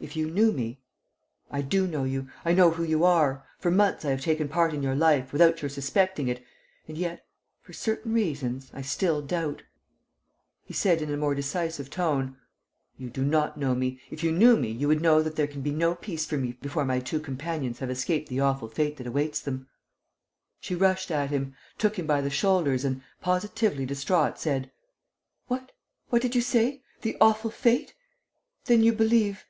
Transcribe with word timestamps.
"If 0.00 0.14
you 0.14 0.30
knew 0.30 0.52
me...." 0.52 0.80
"I 1.50 1.60
do 1.60 1.84
know 1.84 2.04
you.... 2.04 2.28
I 2.44 2.52
know 2.54 2.70
who 2.70 2.84
you 2.84 3.02
are. 3.04 3.44
For 3.58 3.68
months, 3.68 4.04
I 4.04 4.10
have 4.10 4.20
taken 4.20 4.46
part 4.48 4.72
in 4.72 4.80
your 4.80 4.94
life, 4.94 5.32
without 5.32 5.60
your 5.60 5.68
suspecting 5.68 6.28
it... 6.28 6.40
and 6.86 6.96
yet, 6.96 7.26
for 7.62 7.72
certain 7.72 8.12
reasons, 8.12 8.70
I 8.72 8.80
still 8.80 9.20
doubt...." 9.20 9.64
He 10.64 10.72
said, 10.72 11.02
in 11.02 11.12
a 11.12 11.16
more 11.16 11.34
decisive 11.34 11.90
tone: 11.90 12.36
"You 12.96 13.10
do 13.10 13.24
not 13.24 13.58
know 13.58 13.74
me. 13.74 14.00
If 14.08 14.22
you 14.22 14.30
knew 14.30 14.56
me, 14.56 14.68
you 14.70 14.86
would 14.86 15.00
know 15.00 15.20
that 15.20 15.34
there 15.34 15.48
can 15.48 15.62
be 15.62 15.72
no 15.72 15.96
peace 15.96 16.24
for 16.24 16.38
me 16.38 16.52
before 16.52 16.84
my 16.84 17.00
two 17.00 17.18
companions 17.18 17.80
have 17.80 17.90
escaped 17.90 18.28
the 18.28 18.38
awful 18.38 18.68
fate 18.68 18.98
that 18.98 19.06
awaits 19.08 19.40
them." 19.40 19.66
She 20.60 20.76
rushed 20.76 21.10
at 21.10 21.30
him, 21.30 21.56
took 21.76 21.98
him 21.98 22.06
by 22.06 22.20
the 22.20 22.30
shoulders 22.30 22.84
and 22.84 23.02
positively 23.20 23.84
distraught, 23.84 24.38
said: 24.38 24.70
"What? 25.48 25.72
What 26.08 26.22
did 26.22 26.36
you 26.36 26.40
say? 26.40 26.82
The 27.02 27.16
awful 27.20 27.50
fate?... 27.50 27.94
Then 28.66 28.84
you 28.84 28.92
believe 28.92 29.44